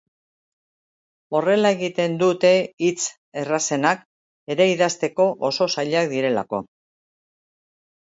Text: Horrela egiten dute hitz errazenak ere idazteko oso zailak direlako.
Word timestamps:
Horrela 1.39 1.71
egiten 1.77 2.15
dute 2.23 2.51
hitz 2.87 3.05
errazenak 3.43 4.03
ere 4.57 4.69
idazteko 4.75 5.31
oso 5.53 5.73
zailak 5.79 6.13
direlako. 6.19 6.67